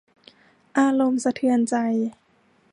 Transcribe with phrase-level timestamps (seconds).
[0.77, 1.75] อารมณ์สะเทือนใจ